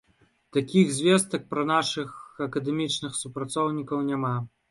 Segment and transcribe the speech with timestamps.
[0.55, 2.09] Такіх звестак пра нашых
[2.47, 4.35] акадэмічных супрацоўнікаў няма.